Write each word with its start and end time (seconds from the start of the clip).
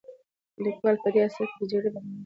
لیکوال 0.63 0.95
په 1.03 1.09
دې 1.13 1.19
اثر 1.27 1.47
کې 1.53 1.57
د 1.61 1.63
جګړې 1.71 1.89
بدمرغۍ 1.93 2.03
بیانوي. 2.05 2.17